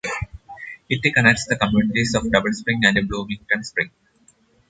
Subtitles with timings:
[0.89, 3.91] It connects the communities of Double Springs and Bloomington Springs.